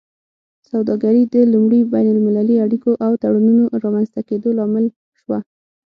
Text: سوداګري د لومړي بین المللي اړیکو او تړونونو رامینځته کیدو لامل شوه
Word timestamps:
سوداګري 0.69 1.23
د 1.33 1.35
لومړي 1.53 1.81
بین 1.93 2.07
المللي 2.13 2.55
اړیکو 2.65 2.91
او 3.05 3.11
تړونونو 3.21 3.63
رامینځته 3.83 4.21
کیدو 4.29 4.49
لامل 4.57 4.85
شوه 5.19 5.39